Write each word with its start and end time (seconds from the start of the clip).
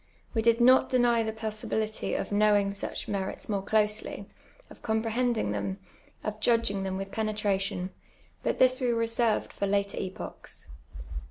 AVe 0.33 0.41
did 0.41 0.59
not 0.59 0.89
deny 0.89 1.21
the 1.21 1.31
possibility 1.31 2.15
of 2.15 2.29
knowin^^ 2.31 2.73
such 2.73 3.07
merits 3.07 3.47
more 3.47 3.61
closely, 3.61 4.25
of 4.67 4.81
comprehending 4.81 5.51
them, 5.51 5.77
of 6.23 6.39
judLrin^ 6.39 6.83
them 6.83 6.97
with 6.97 7.11
penetration, 7.11 7.91
but 8.41 8.57
this 8.57 8.81
we 8.81 8.87
reserved 8.87 9.53
for 9.53 9.67
later 9.67 9.99
epochs. 9.99 10.69